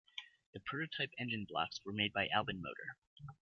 [0.55, 2.95] The prototype engine blocks were made by Albinmotor.